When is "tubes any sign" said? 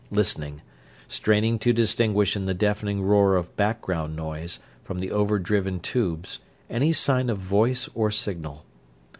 5.79-7.29